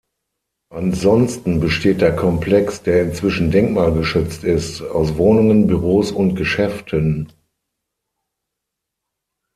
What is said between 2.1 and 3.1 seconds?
Komplex, der